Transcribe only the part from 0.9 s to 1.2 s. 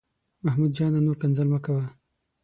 نور